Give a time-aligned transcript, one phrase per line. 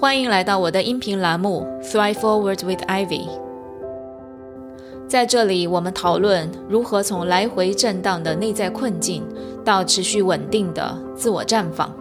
[0.00, 3.26] 欢迎来到我的音频栏目《Thrive Forward with Ivy》。
[5.08, 9.24] 在这里，我们讨论如何从来回震荡的内在困境
[9.64, 11.92] 到持续稳定的自我绽放，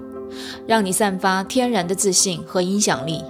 [0.68, 3.24] 让你散发天然的自信和影响力。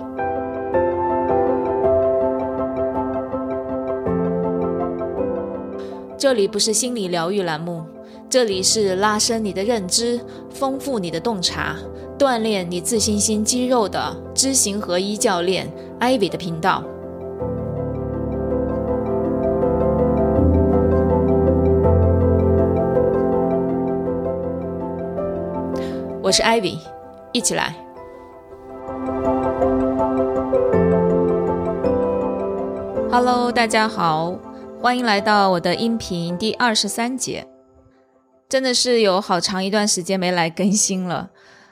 [6.18, 7.86] 这里不是心理疗愈栏目，
[8.30, 10.20] 这里是拉伸你的认知、
[10.50, 11.77] 丰富你的洞察、
[12.20, 16.84] 锻炼你自信心肌肉的知行合一教练 Ivy 的频道。
[26.21, 26.80] 我是 Ivy，
[27.32, 27.73] 一起来。
[33.09, 34.35] Hello，大家好。
[34.82, 37.48] 欢迎来到我的音频第二十三节，
[38.49, 41.29] 真的是有好长一段时间没来更新了，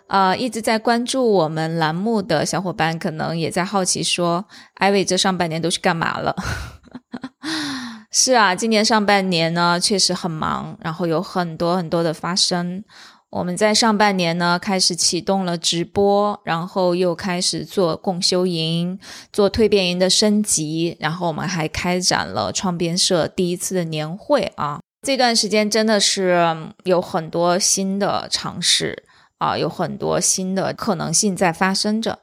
[0.08, 4.46] 啊，一直在关注我们栏目的小伙伴可能也在好奇说，
[4.76, 6.36] 艾薇这上半年都去干嘛了？
[8.12, 12.84] 是啊，今年上半年呢确实很忙，然后有很多很多的发生。
[13.32, 18.98] 我们在上半年呢，开始启动了直播，然后又开始做共修营，
[19.34, 24.80] 做蜕变营的升级，然后我们还开展了创编社第一次的年会啊。
[25.06, 26.44] 这段时间真的是
[26.84, 29.04] 有很多新的尝试
[29.38, 32.18] 啊，有很多新的可能性在发生着。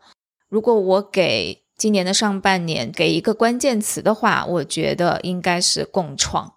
[0.49, 6.55] 如果我给今年的上半年给一个关键词的话，我觉得应该是共创，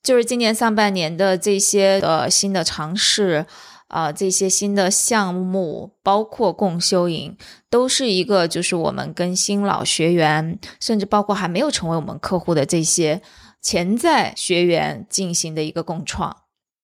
[0.00, 3.46] 就是今年上半年的这些呃新的尝试。
[3.88, 7.36] 啊，这些新的项目，包括共修营，
[7.70, 13.22] 都是一个就是我们跟新老学员，甚至包括还没有成为我们客户的这些
[13.64, 16.36] 潜在学员进行的一个共创。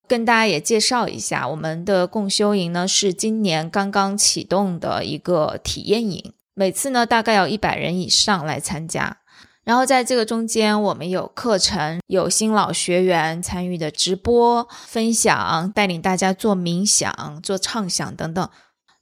[0.09, 9.19] 跟大家也介绍一下，我们的共修营呢是今年刚刚启动的一个体验营，每次呢大概要一百人以上来参加。
[9.63, 18.49] 然后在这个中间，我们有课程，有新老学员参与的直播分享，带领大家做冥想、做畅想等等。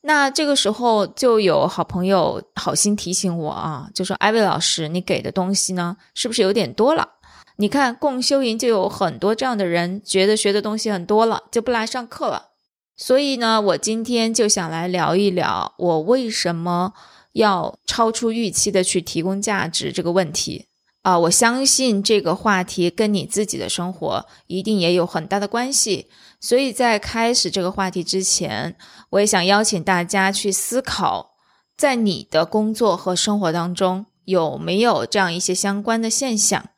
[0.03, 7.18] 那这个时候就有好朋友好心提醒我啊，就说：“艾薇老师，你给的东西呢，是不是有点多了？
[7.59, 12.49] 你看共修营就有很多这样的人，觉得学的东西很多了，就不来上课了。
[12.97, 16.95] 所以呢，我今天就想来聊一聊，我为什么。”
[17.33, 20.67] 要超出预期的去提供价值这个问题
[21.03, 26.09] 啊，我相信这个话题跟你自己的生活一定也有很大的关系。
[26.41, 28.75] 所以在开始这个话题之前，
[29.11, 31.35] 我也想邀请大家去思考，
[31.77, 36.71] 在你的工作和生活当中有没有这样一些相关的现象，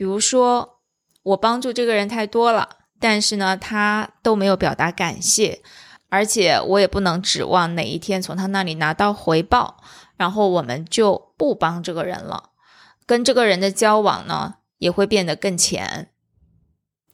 [0.00, 0.78] 比如说
[1.22, 5.60] 我帮助这个人太多了，但是呢，他都没有表达感谢。
[6.08, 9.76] 而且我也不能指望哪一天从他那里拿到回报，
[10.16, 12.52] 然后我们就不帮这个人了，
[13.04, 16.08] 跟这个人的交往呢也会变得更浅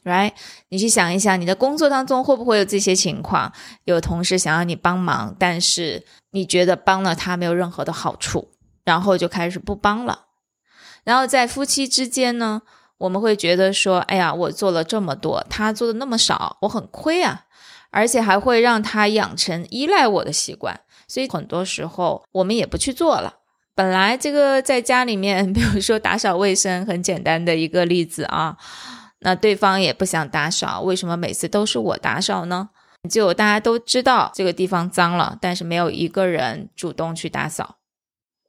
[0.05, 0.35] ，right？
[0.69, 3.53] 你去想一想，你的工作当中会不会有这些情况？
[3.83, 8.53] 有同事想要你帮忙，但是你觉得帮了他没有任何的好处，
[8.85, 10.26] 然后就开始不帮了。
[11.07, 12.61] 然后在夫妻之间呢，
[12.99, 17.45] 我们会觉得说，哎呀，我做了这么多，他做的那么少，我很亏啊。
[17.93, 23.37] 而且还会让他养成依赖我的习惯，所以很多时候我们也不去做了。
[23.75, 28.59] 本来这个在家里面， 比如说打扫卫生，很简单的一个例子啊，
[29.21, 32.69] 那对方也不想打扫，为什么每次都是我打扫呢？
[33.09, 37.76] 就大家都知道这个地方脏了，但是没有一个人主动去打扫。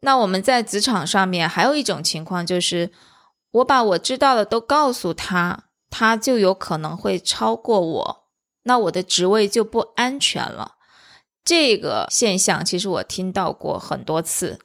[0.01, 2.91] 那我们在职场上面还有一种情况，就是
[3.51, 8.23] 我把我知道的都告诉他，他就有可能会超过我。
[8.63, 10.73] 那我的职位就不安全了。
[11.43, 14.59] 这个现象其实我听到过很多次，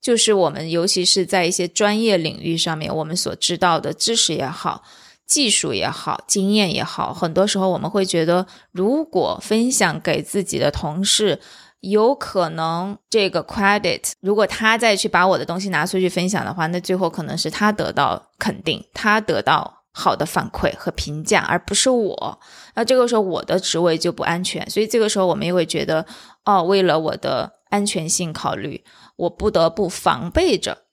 [0.00, 4.84] 就是我们尤其是在一些专业领域上面，我们所知道的知识也好、
[5.26, 11.40] 技术也好、经验也好，很多时候我们会觉得，如果分享给自己的同事，
[11.80, 19.76] 有可能这个 credit，如果他再去把我的东西拿出去分享的话，那最后可能是他得到肯定，他得到。
[19.90, 22.40] 好的反馈和评价，而不是我。
[22.76, 26.06] 那这个时候我的职位就不安全，所以这个时候我们也会觉得，
[26.44, 28.84] 哦，为了我的安全性考虑，
[29.16, 30.84] 我不得不防备着，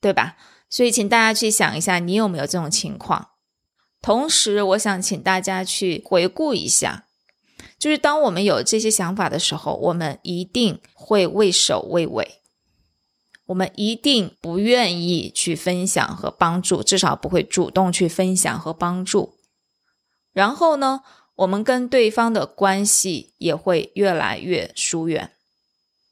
[0.00, 0.36] 对吧？
[0.70, 3.30] 所以请大家去想一下，你有没有这种情况？
[4.00, 7.06] 同时，我想请大家去回顾一下，
[7.78, 12.40] 就是当我们有这些想法的时候，我们一定会畏首畏尾。
[13.46, 19.38] 我们一定不愿意去分享和帮助，至少不会主动去分享和帮助。
[20.34, 21.02] 然后呢，
[21.36, 25.32] 我们跟对方的关系也会越来越疏远，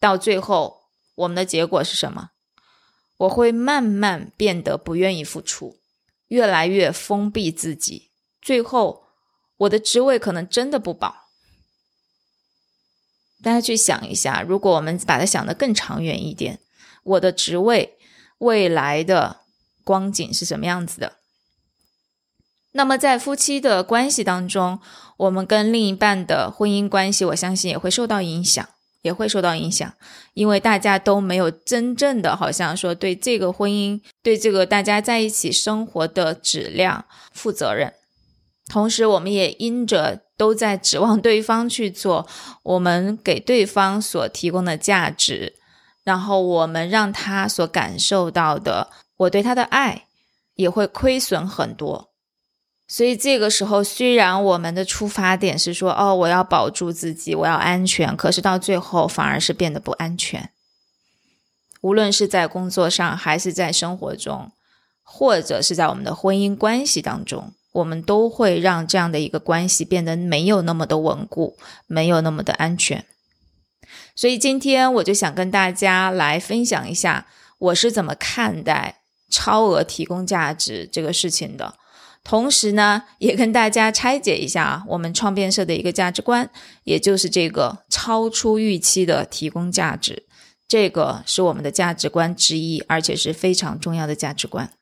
[0.01, 0.85] 到最后
[1.17, 2.31] 我们的结果是什么？
[3.19, 5.77] 我会慢慢变得不愿意付出，
[6.29, 8.11] 越来越封闭自己，
[8.41, 9.05] 最后
[9.59, 11.26] 我的职位可能真的不保。
[13.47, 16.59] 大家去想一下，如果我们把它想得更长远一点，
[17.05, 17.97] 我的职位
[18.39, 19.37] 未来的
[19.85, 21.13] 光景是什么样子的？
[22.73, 24.81] 那么在夫妻的关系当中，
[25.19, 28.69] 我们跟另一半的婚姻关系，我相信也会受到影响。
[29.03, 29.95] 也会受到影响，
[30.35, 37.95] 因为大家都没有真正的好像说对这个婚姻、对这个大家在一起生活的质量负责任。
[38.69, 42.27] 同时，我们也因着都在指望对方去做
[42.63, 45.55] 我们给对方所提供的价值，
[46.05, 50.07] 然后我们让他所感受到的我对他的爱，
[50.55, 52.11] 也会亏损很多。
[52.89, 60.51] 所以这个时候，虽然我们的出发点是说，哦，我要保住自己，我要安全，可是到最后反而是变得不安全。
[61.81, 64.53] 无论是在工作上，还是在生活中，
[65.03, 71.57] 或者是在我们的婚姻关系当中，我们都会让这样的一个关系变得没有那么的稳固，
[71.87, 73.05] 没有那么的安全。
[74.15, 77.27] 所以今天我就想跟大家来分享一下，
[77.59, 79.01] 我是怎么看待
[79.31, 81.75] 超额提供价值这个事情的。
[82.25, 86.51] 同时呢，也跟大家拆解一下啊我们创变社的一个价值观，
[86.85, 90.25] 也就是这个超出预期的提供价值，
[90.67, 94.73] 这个是我们的价值观之一，而且是非常重要的价值观。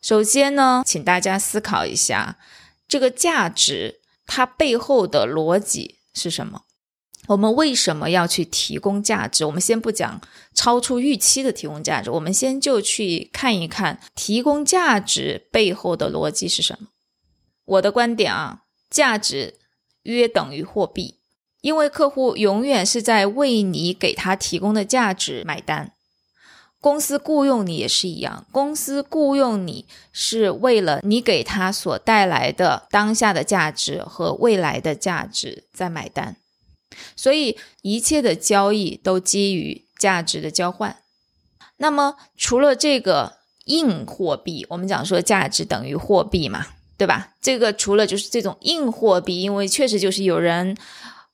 [0.00, 2.38] 首先呢，请大家思考一下，
[2.86, 6.62] 这个价值它背后的逻辑是什么？
[7.28, 9.44] 我们为什么要去提供价值？
[9.44, 10.20] 我们先不讲
[10.54, 16.90] 超出预期的提供价值，我们先就去看一看提供价值背后的逻辑是什么。
[17.64, 19.58] 我的观点啊，价值
[20.04, 21.16] 约等于货币，
[21.62, 25.94] 因为客户永远是在为你给他提供的价值买单。
[26.86, 36.36] 公司雇佣你也是一样，公司雇佣你是为了你给他所带来的当下的价值和未来的价值在买单。
[37.16, 40.98] 所以一切的交易都基于价值的交换。
[41.78, 47.32] 那么除了这个硬货币，我们讲说价值等于货币嘛，对吧？
[47.42, 50.76] 这个除了就是这种硬货币，因为确实就是有人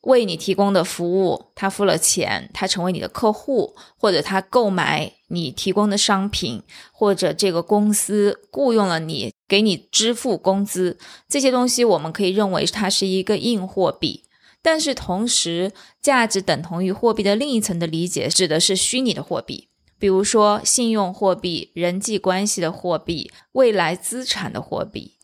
[0.03, 6.63] 为你提供的服务，他付了钱，他成为你的客户，或者他购买你提供的商品，
[6.93, 14.25] 或者这个公司雇佣了你，给你支付工资，这些东西我们可以认为它是一个硬货币。
[14.61, 19.69] 但是同时，价值等同于货币的另一层的理解，指的是虚拟的货币，
[19.99, 25.15] 比如说信用货币、人际关系的货币、未来资产的货币。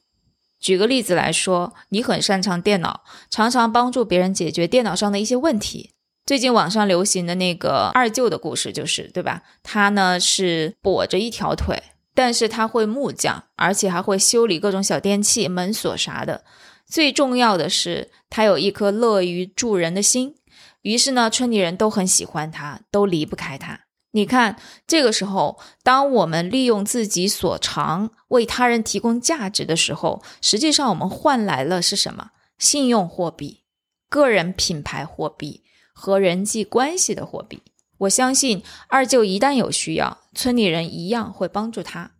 [0.60, 5.90] 举个例子来说，你很擅长电脑，常常帮助别人解决电脑上的一些问题。
[6.26, 9.43] 最近网上流行的那个二舅的故事，就是对吧？
[9.62, 11.82] 他呢是跛着一条腿，
[12.14, 16.44] 但是他会木匠，而且还会修理各种小电器、门锁啥的。
[16.87, 20.34] 最重要的是，他有一颗乐于助人的心，
[20.82, 23.81] 于是呢，村里人都很喜欢他，都离不开他。
[24.12, 24.56] 你看，
[24.87, 32.31] 这个时候，当我们利用自己所长为他人提供价值的时候，实际上我们换来了是什么？
[32.58, 33.64] 信用货币、
[34.08, 35.62] 个人品牌货币
[35.93, 37.62] 和人际关系的货币。
[37.98, 42.12] 我相信二舅一旦有需要，村里人一样会帮助他，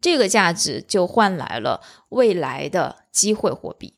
[0.00, 3.94] 这个价值就换来了未来的机会货币。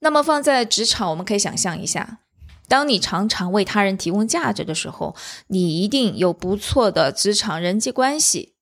[0.00, 2.18] 那么放在职场，我们可以想象一下，
[2.68, 5.14] 当你常常为他人提供价值的时候，
[5.48, 8.54] 你一定有不错的职场人际关系，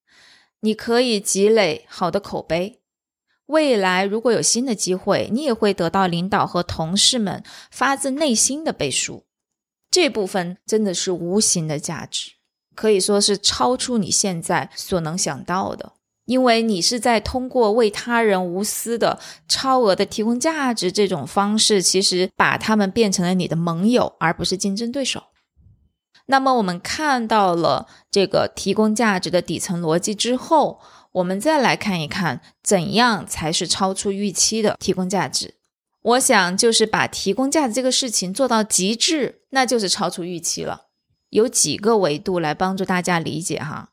[0.61, 2.80] 你可以积累好的口碑。
[3.47, 9.26] 未来如果有新的机会，你也会得到领导和同事们发自内心的背书。
[9.90, 12.32] 这部分真的是无形的价值，
[12.75, 15.92] 可以说是超出你现在所能想到的。
[16.25, 25.25] 因为你是在通过为他人无私的超额的提供价值这种方式，其实把他们变成了你的盟友，而不是竞争对手。
[26.26, 35.57] 那么我们看到了这个提供价值的底层逻辑之后，我们再来看一看怎样才是超出预期的提供价值。
[36.02, 40.87] 我想就是把提供价值这个事情做到极致，那就是超出预期了。
[41.31, 43.91] 有几个维度来帮助大家理解哈。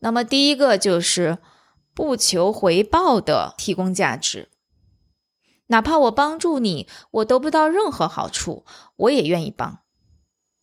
[0.00, 1.38] 那么第一个就是。
[2.02, 4.48] 不求回报的提供价值，
[5.66, 8.64] 哪怕我帮助你，我得不到任何好处，
[8.96, 9.80] 我也愿意帮。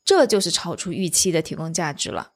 [0.03, 2.33] 这就是超出预期的提供价值了。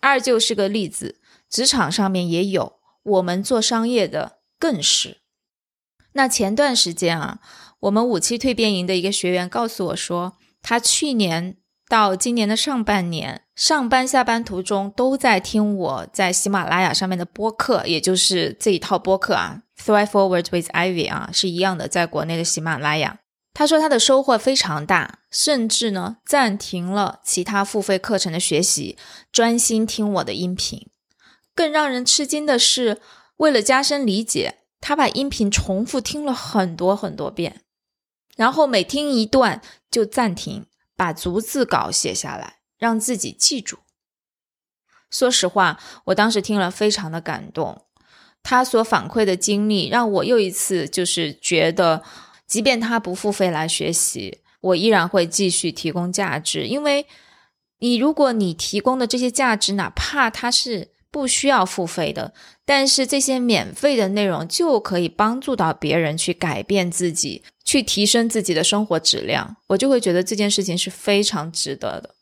[0.00, 5.18] 二就是个例子，职场上面也有，我们做商业的更是。
[6.12, 7.40] 那前段时间啊，
[7.80, 11.58] 我们五期蜕变营的一个学员告诉我说，他去年。
[11.94, 23.20] 到今年的上半年，上班下班途中都在听我在喜马拉雅上面的播客，也就是这一套播客啊，Thrive Forward with Ivy 啊，是一样的，在国内的喜马拉雅。
[23.52, 28.98] 他说他的收获非常大，甚至呢暂停了其他付费课程的学习，
[29.30, 30.88] 专心听我的音频。
[31.54, 33.00] 更让人吃惊的是，
[33.36, 37.60] 为了加深理解，他把音频重复听了很多很多遍，
[38.34, 43.78] 然后每听一段就暂停，把逐字稿写下来，让自己记住。
[45.10, 47.86] 说实话，我当时听了非常的感动。
[48.42, 52.02] 他所反馈的经历，让我又一次就是觉得。
[52.46, 56.66] 即便他不付费来学习，我依然会继续提供价值。
[56.66, 57.06] 因为，
[57.78, 72.16] 你如果你提供的这些价值，哪怕它是不需要付费的，但是这些免费的内容就可以帮助到别人去改变自己，去提升自己的生活质量，我就会觉得这件事情是非常值得的。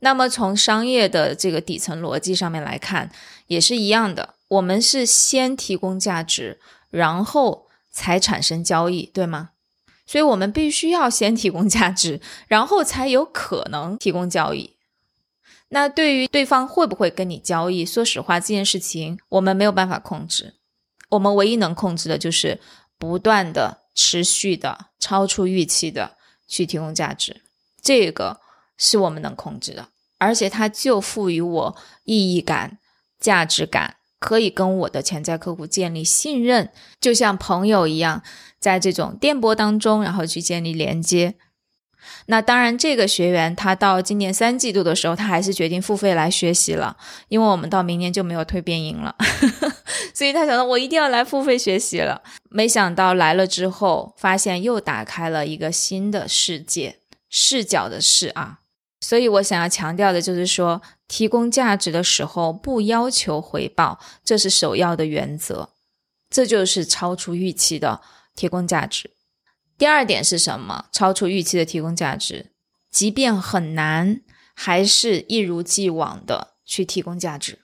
[0.00, 3.12] 那么，从商业的这个底层逻辑上面来看，
[3.46, 6.58] 也是一样的，我们是先提供价值，
[6.90, 7.68] 然后。
[7.94, 9.50] 才产生交易，对吗？
[10.06, 14.76] 所以我们必须要先提供价值，然后才有可能提供交易。
[15.72, 20.54] 那对于对方会不会跟你交易，说实话，这件事情我们没有办法控制。
[21.08, 22.60] 我们唯一能控制的就是
[22.98, 27.40] 不断的、持续的、超出预期的去提供价值，
[27.82, 28.38] 这个
[28.76, 29.88] 是我们能控制的，
[30.18, 32.78] 而且它就赋予我意义感、
[33.18, 33.96] 价值感。
[34.18, 38.22] 可以跟我的潜在客户建立信任，就像朋友一样，
[38.60, 41.34] 在这种电波当中，然后去建立连接。
[42.26, 46.96] 那当然，这个学员他到今年三季度的时候，他还是决定付费来学习了，
[47.28, 49.14] 因为我们到明年就没有蜕变营了，
[50.14, 52.22] 所以他想到我一定要来付费学习了。
[52.48, 58.58] 没想到来了之后，发现又打开了一个新的世界视角的事啊。
[59.00, 65.70] 所以我想要强调的就是说，提供价值的时候不要求回报，这是首要的原则。
[66.30, 68.00] 这就是超出预期的
[68.36, 69.10] 提供价值。
[69.82, 70.84] 第二点是什么？
[70.92, 72.52] 超出预期的提供价值，
[72.88, 74.20] 即便很难，
[74.54, 77.58] 还是一如既往的去提供价值。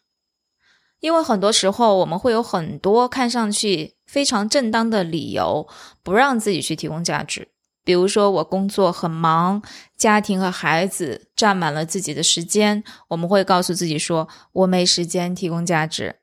[0.99, 5.69] 因为很多时候我们会有很多看上去非常正当的理由，
[6.03, 7.47] 不让自己去提供价值。
[7.85, 9.63] 比如说，我工作很忙，
[9.97, 16.17] 家庭和孩子占满了自己的时间，我们会告诉自己说，我没时间提供价值，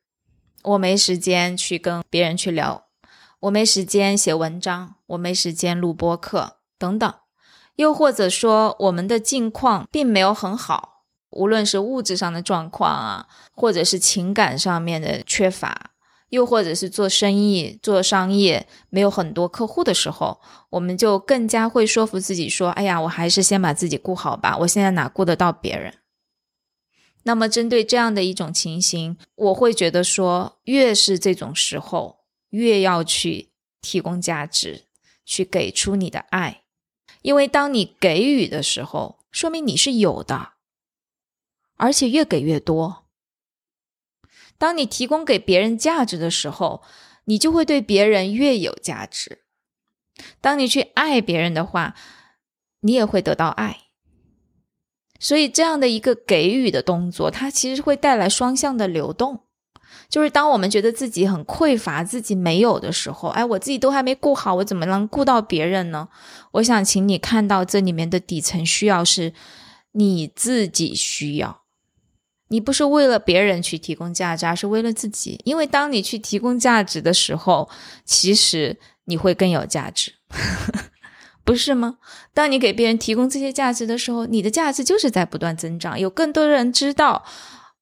[0.63, 2.84] 我没时间去跟别人去聊，
[3.45, 7.13] 我没时间写文章，我没时间录播课等等。
[7.75, 15.91] 又或者说，我们的境况并没有很好，无论是物质上的状况啊，或者是情感上面的缺乏。
[16.29, 25.93] 又或者是做生意、做商业没有很多客户的时候，我们就更加会说服自己说：“哎呀，我还是先把自己顾好吧，我现在哪顾得到别人？”
[27.23, 32.24] 那么，针对这样的一种情形，我会觉得说，越是这种时候，
[32.55, 34.85] 越要去提供价值，
[35.25, 36.63] 去给出你的爱，
[37.21, 40.53] 因为当你给予的时候，说明你是有的，
[41.75, 43.05] 而且越给越多。
[44.57, 46.81] 当你提供给别人价值的时候，
[47.25, 49.43] 你就会对别人越有价值。
[50.39, 51.93] 当你去爱别人的话，
[52.79, 53.81] 你也会得到爱。
[55.19, 59.45] 所以，这样的一个给予的动作，它其实会带来双向的流动。
[60.09, 66.07] 就是当我们觉得自己很匮乏、自己没有的时候，哎，我自己都还没顾好，我怎么能顾到别人呢？
[66.51, 69.33] 我想请你看到这里面的底层需要是
[69.91, 71.61] 你自己需要。
[72.49, 75.41] 你不是为了别人去提供价值，而是为了自己。
[75.45, 77.67] 因为当你去提供价值的时候，
[78.05, 80.13] 其实你会更有价值，
[81.43, 81.97] 不是吗？
[82.35, 85.99] 当你给别人提供这些价值的时候，你的价值就是在不断增长。
[85.99, 87.25] 有更多的人知道，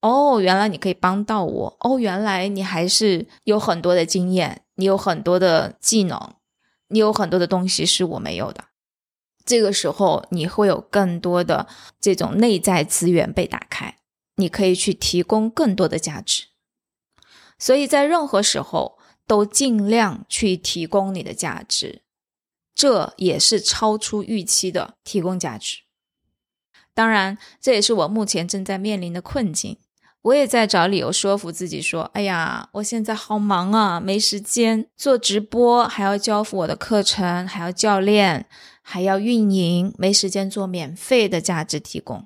[0.03, 1.77] 哦，原来你可以帮到我。
[1.79, 6.35] 哦，原来你还是有很多的经验，你有很多的技能，
[6.89, 8.65] 你有很多的东西是我没有的。
[9.45, 11.67] 这个时候，你会有更多的
[12.01, 13.97] 这种内在资源被打开。
[14.35, 16.45] 你可以去提供更多的价值，
[17.59, 22.01] 所以在任何时候都尽量去提供你的价值，
[22.73, 25.83] 这也是超出预期的提供价值。
[26.95, 29.77] 当然，这也是我目前正在面临的困境。
[30.23, 38.45] 我也在找理由说服自己说：“哎呀，我现在好忙啊，没时间做直播，还要交付我的课程，还要教练，
[38.81, 42.25] 还要运营，没时间做免费的价值提供。”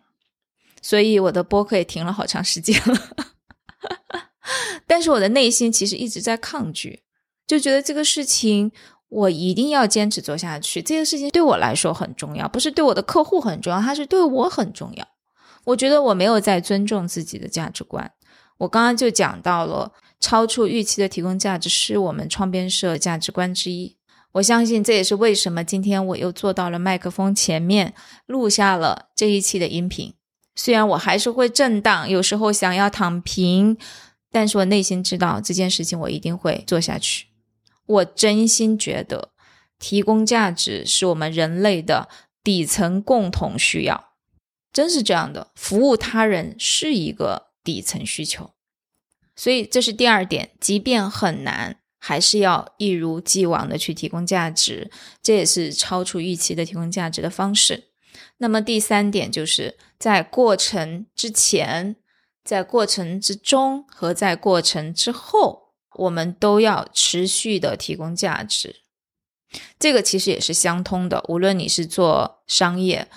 [0.79, 3.01] 所以我的播客也停了好长时间了，
[4.85, 7.01] 但是我的内心其实一直在抗拒，
[7.47, 8.71] 就觉得这个事情
[9.09, 10.83] 我一定要坚持做下去。
[10.83, 15.07] 这件事情对我来说很重要，不是对我的客户很重要，它是对我很重要。
[15.67, 18.11] 我觉得我没有在尊重自己的价值观。
[18.59, 23.97] 我刚刚就讲到了，超出预期的提供价值是我们创编社价值观之一。
[24.33, 27.93] 我相信这也是为什么今天我又坐到了麦克风前面，
[28.25, 30.13] 录下了这一期的音频。
[30.55, 33.77] 虽然我还是会震荡，有时候想要躺平，
[34.31, 37.27] 但是我内心知道这件事情我一定会做下去。
[37.85, 39.29] 我真心觉得，
[39.77, 42.07] 提供价值是我们人类的
[42.43, 44.06] 底层共同需要，
[44.77, 45.49] 真是这样的。
[45.55, 48.51] 服务他人是一个底层需求，
[49.35, 50.51] 所以这是第二点。
[50.59, 54.91] 即便很难，还是要一如既往的去提供价值，
[55.23, 57.85] 这也是超出预期的提供价值的方式。
[58.37, 61.95] 那么第三点就是在过程之前、
[62.43, 68.75] 在过程之中和在过程之后，我们都要持续的提供价值。
[69.79, 73.07] 这个其实也是相通的，无论你是做商业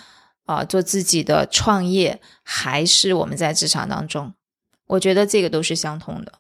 [0.46, 4.34] 啊，做自己的创业，还是我们在职场当中，
[4.86, 6.34] 我觉得这个都是相通的。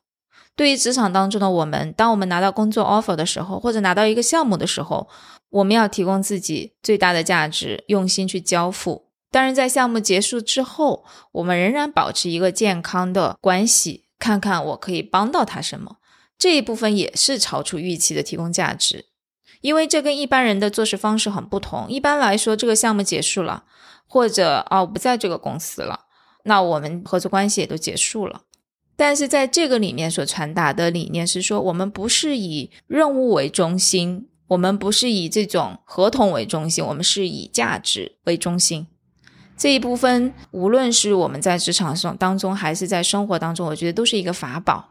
[0.56, 5.08] 对于职场当中的我们，当我们拿到工作 offer 的时候，或者拿到一个项目的时候，
[5.48, 9.06] 我们要提供自己最大的价值，用心去交付。
[9.30, 15.98] 当然，在项目结束之后，我们仍然保持一个健康的关系，看看我可以帮到他什么。
[16.36, 19.06] 这一部分也是超出预期的提供价值，
[19.60, 21.86] 因为这跟一般人的做事方式很不同。
[21.88, 23.64] 一般来说，这个项目结束了，
[24.12, 26.06] 或者哦不在这个公司了，
[26.42, 28.42] 那我们合作关系也都结束了。
[28.96, 38.88] 但是在这个里面所传达的理念是说，我们不是以任务为中心，我们不是以这种合同为中心，我们是以价值为中心。
[39.56, 44.88] 这一部分，无论是我们在职场上当中，还是在生活当中，我觉得都是一个法宝。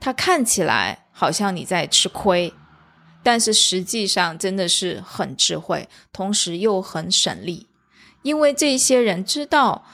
[0.00, 2.52] 它看起来好像你在吃亏，
[3.22, 7.68] 但是实际上真的是很智慧，同时又很省力，
[8.26, 9.86] 因为这些人知道。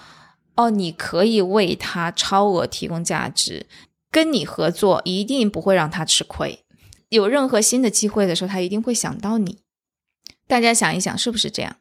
[0.54, 3.66] 哦，你可以为他超额提供价值，
[4.10, 6.62] 跟你合作一定不会让他吃亏。
[7.08, 9.60] 有任何新的机会的时候，他一定会想到你。
[10.46, 11.76] 大家想一想，是不是这样？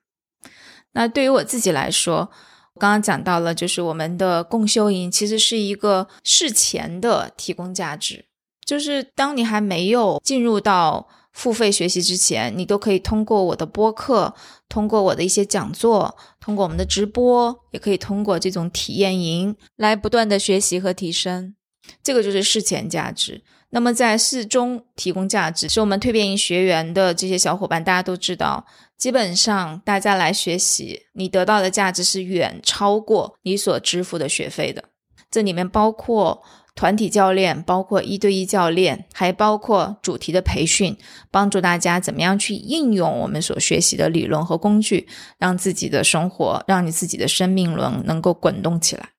[0.93, 2.31] 那对于我自己来说，
[2.75, 8.23] 我刚刚讲到了，就是我们的共修营其实是一个事前的提供价值，
[8.65, 11.09] 就是当你还没有进入到。
[11.33, 14.33] 付费学习之前，你都可以通过我的播客，
[14.67, 21.55] 通过我的一些讲座，通过我们的直播，也可以通过这种体验营来不断的学习和提升。
[22.03, 23.41] 这个就是事前价值。
[23.69, 28.65] 那么在事中提供价值，是我们蜕变营学员的这些小伙伴，大家都知道，
[28.97, 34.83] 基本上大家来学习，你得到的价值是远超过你所支付的学费的。
[35.31, 36.43] 这里面包括。
[36.73, 40.97] 团体教练，包括一对一教练，还包括主题的培训，
[41.29, 45.07] 帮助大家怎么样去应用我们所学习的理论和工具，
[45.37, 49.09] 让自己的生活，让你自己的生命轮能够滚动起来。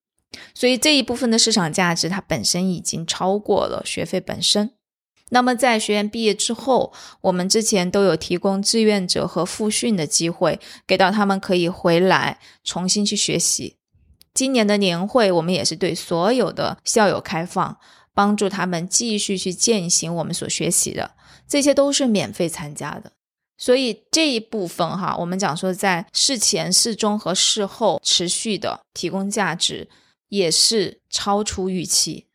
[0.54, 4.70] 所以这一部分的市场价值，它本身已经超过了学费本身。
[5.28, 13.76] 那么在学员毕业之后，我们之前都有提供志愿者和复训的机会，给到他们可以回来重新去学习。
[14.34, 17.78] 今年的年会，我们也是对所有的校友开放，
[18.14, 21.12] 帮助他们继续去践行我们所学习的，
[21.46, 23.12] 这些都是免费参加的。
[23.58, 29.88] 所以这一部分哈，我们讲说在事前、事中和事后持续的提供价值，
[30.28, 32.26] 也是超出预期。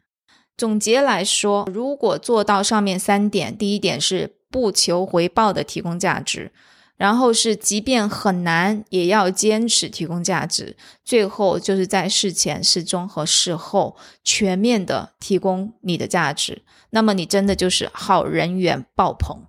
[0.56, 6.52] 总结来说，如果做到上面三点，第一点是不求回报的提供价值。
[6.98, 10.76] 然后是，即便很难，也要坚持提供价值。
[11.04, 16.64] 最后就是在事前、事中和事后全面的提供你的价值。
[16.90, 19.44] 那么你真的就是好人缘爆棚，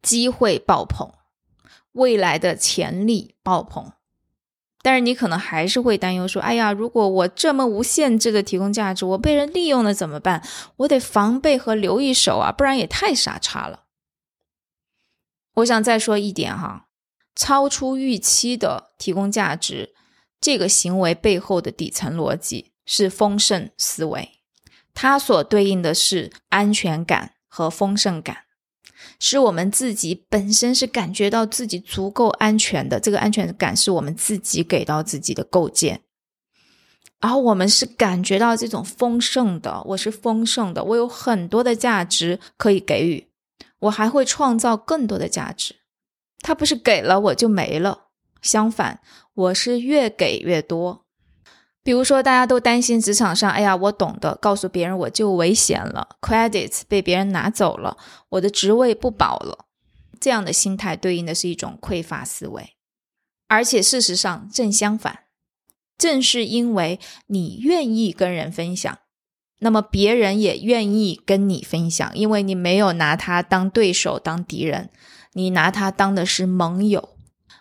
[0.00, 1.12] 机会爆棚，
[1.92, 3.92] 未来的潜力爆棚。
[4.80, 10.42] 但是你可能还是会担忧说：“哎呀，如果我这么无限制的提供价值，我被人利用了怎么办？
[10.76, 13.84] 我得防备和留一手啊，不然也太傻叉了。”
[15.56, 16.86] 我想再说一点哈。
[17.34, 19.94] 超出预期的提供价值，
[20.40, 24.28] 这个行为背后的底层逻辑是丰盛思维，
[24.92, 28.44] 它所对应的是安全感和丰盛感，
[29.18, 36.02] 是我们自己本身是感觉到自己足够安全的，这个安全感是我们自己给到自己的构建，
[37.20, 43.28] 然后我们是感觉到这种丰盛的，我是丰盛的，我有很多的价值可以给予，
[43.78, 45.76] 我还会创造更多的价值。
[46.42, 48.08] 他不是给了我就没了，
[48.42, 49.00] 相反，
[49.34, 51.06] 我是越给越多。
[51.84, 57.96] 比如说，大家都担心职场上，哎呀，我懂得告诉别人我就危险了，credits 被别人拿走了，
[58.28, 59.66] 我的职位不保了。
[60.20, 62.74] 这样的心态对应的是一种匮乏思维，
[63.48, 65.24] 而且事实上正相反，
[65.98, 68.98] 正是因为你愿意跟人分享，
[69.58, 74.90] 那么别人也愿意跟你分享，因为你没有拿他当对手、当敌人，
[75.32, 77.10] 你拿他当的是盟友。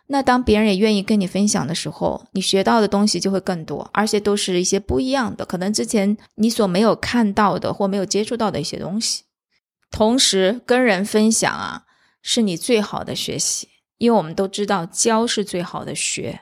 [0.07, 9.23] 那当别人也愿意跟你分享的时候，你学到的东西就会更多，而且都是一些不一样的，可能之前你所没有看到的或没有接触到的一些东西。
[9.89, 11.83] 同时，跟人分享啊，
[12.21, 16.41] 是你最好的学习，因为我们都知道教是最好的学。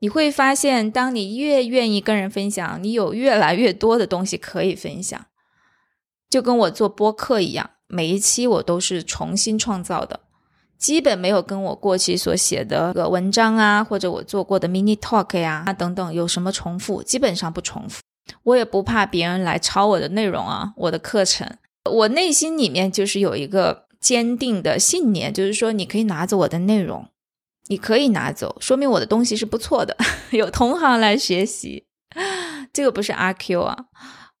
[0.00, 5.26] 你会发现，当你越愿意跟人分享，你有越来越多的东西可以分享。
[6.28, 10.20] 就跟我做播客一样，每一期我都是重新创造的。
[10.78, 18.00] 基本没有跟我过去所写的个文章啊，或者我做过的 mini talk 呀啊等等有什么重复，基本上不重复。
[18.42, 21.48] 我也不怕别人来抄我的内容啊，我的课程，
[21.90, 27.08] 我内心里面就是有一个坚定的信念，就是说你可以拿走我的内容，
[27.68, 29.96] 你可以拿走，说明我的东西是不错的，
[30.30, 31.86] 有同行来学习。
[32.72, 33.86] 这个不是阿 Q 啊，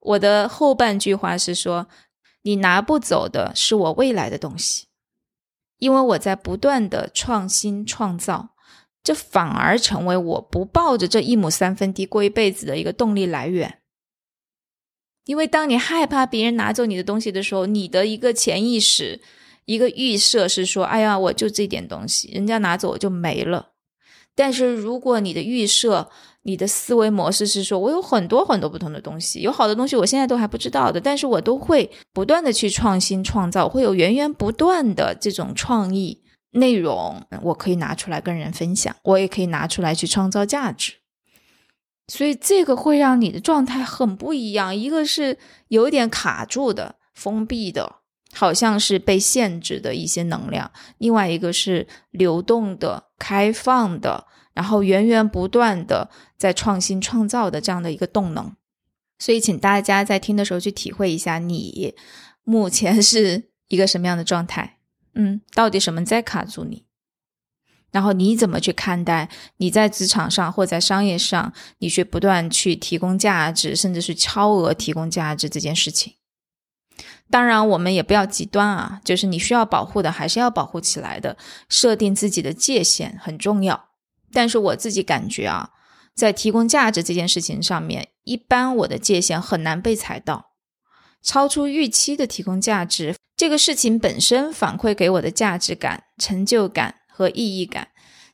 [0.00, 1.86] 我的后半句话是说，
[2.42, 4.85] 你拿不走的是我未来的东西。
[5.78, 8.50] 因为我在不断的创新创造，
[9.02, 13.80] 这反而成为我不抱着这一亩三分地过一辈子的一个动力来源。
[15.24, 19.20] 因为当你害怕别人拿走你的东西的时候，你的一个潜意识、
[19.64, 23.72] 一个预设是说：“哎呀，我就这点东西，人家拿走我就没了。”
[24.36, 26.10] 但是如果你的预设，
[26.46, 40.92] 你的思维模式是说，我有很多很多不同的东西，有好的东西，我现在都还不知道的，但是我都会不断的去创新创造，会有源源不断的这种创意内容，我可以拿出来跟人分享，我也可以拿出来去创造价值，
[42.06, 47.96] 所以这个会让你的状态很不一样，一个是有点卡住的、封闭的，
[48.32, 54.25] 好像是被限制的一些能量，另外一个是流动的、开放的。
[54.56, 58.56] 然后源源不断的在创新创造的这样的一个动能，
[59.18, 61.94] 所以请大家在听的时候去体会一下，你
[62.42, 64.78] 目前是一个什么样的状态？
[65.14, 66.86] 嗯，到底什么在卡住你？
[67.90, 76.14] 然后你怎么去看待你在职场上或在商业上，你去不断去提供价值，甚至是超额提供价值这件事情？
[77.28, 81.36] 当然，我们也不要极端啊，就是你需要保护的还是要保护起来的，
[81.68, 83.90] 设定自己的界限很重要。
[84.32, 85.70] 但是我自己感觉啊，
[86.14, 90.52] 在提供价值这件事情上面，一般我的界限很难被踩到。
[91.22, 97.88] 超出预期的提供价值，这个事情本身反馈给我的价值感、成就感和意义感，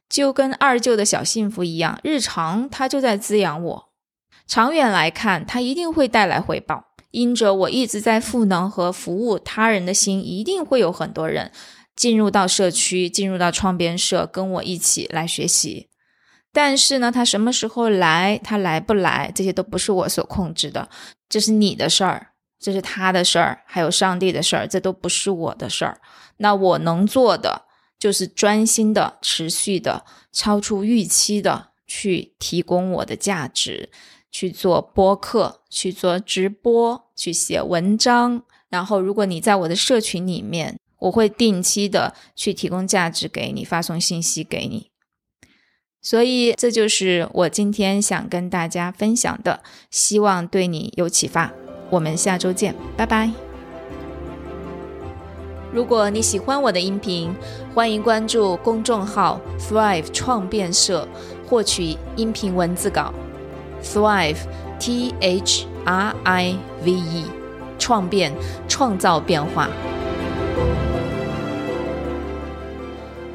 [0.09, 3.93] 就跟二舅的小幸福一样，日常它就在滋养我。
[4.47, 6.93] 长远来看，它一定会带来回报。
[7.13, 11.53] 因着我一直在赋能和服务他人的心，一定会有很多人
[11.95, 15.89] 进入到社区，进入到创编社，跟我一起来学习。
[16.53, 20.89] 但是呢，他什么时候来，他来不来，这些都不是我所控制的，
[21.29, 25.99] 这是你的事儿，这是他的事儿，还有上帝的事儿，这都不是我的事儿。
[26.39, 27.67] 那我能做的
[27.99, 33.91] 就是专心的、持续的、超出预期的去提供我的价值，
[34.31, 38.43] 去做播客，去做直播，去写文章。
[38.69, 44.91] 然后，如果你在我的社群里面，我会定期的去提供价值给你，发送信息给你。
[46.01, 51.53] 所以，这就是我今天想跟大家分享的，希望对你有启发。
[51.91, 53.31] 我们下周见，拜拜。
[55.73, 57.35] 如果你喜欢我的音频，
[57.75, 61.09] 欢迎关注公众号 Thrive 创变社，
[61.47, 63.13] 获取音频文字稿。
[63.83, 64.39] Thrive
[64.79, 67.25] T H R I V E，
[67.79, 68.33] 创变，
[68.69, 69.69] 创造变化。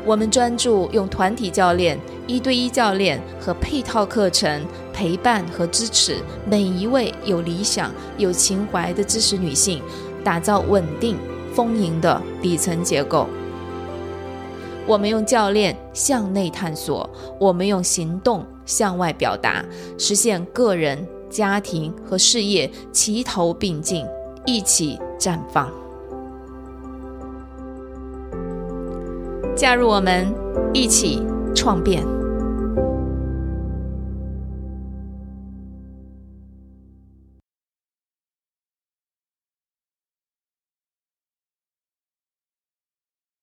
[0.07, 1.99] 我们专注用团体教练。
[2.27, 9.81] 一对一教练和配套课程陪伴和支持每一位有理想、有情怀的知识女性，
[10.25, 11.17] 打造稳定
[11.53, 13.27] 丰盈的底层结构。
[14.85, 19.63] 我们用教练向内探索，我们用行动向外表达，
[19.97, 24.05] 实现个人、家庭和事业齐头并进，
[24.45, 25.71] 一起绽放。
[29.57, 30.31] 加入我们，
[30.71, 31.19] 一起
[31.55, 32.05] 创变。